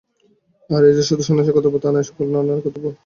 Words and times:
আর 0.69 0.83
এ 0.83 0.97
যে 0.97 1.03
শুধু 1.09 1.21
সন্ন্যাসীর 1.23 1.55
কর্তব্য 1.55 1.77
তা 1.79 1.89
নয়, 1.91 2.07
সকল 2.09 2.25
নর-নারীরই 2.27 2.63
কর্তব্য। 2.65 2.87